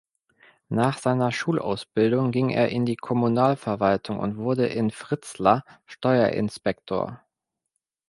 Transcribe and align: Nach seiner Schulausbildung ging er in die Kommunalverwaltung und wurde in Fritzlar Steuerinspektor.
Nach 0.69 0.97
seiner 0.97 1.31
Schulausbildung 1.31 2.31
ging 2.31 2.49
er 2.49 2.69
in 2.69 2.87
die 2.87 2.95
Kommunalverwaltung 2.95 4.17
und 4.17 4.35
wurde 4.37 4.65
in 4.65 4.89
Fritzlar 4.89 5.63
Steuerinspektor. 5.85 7.21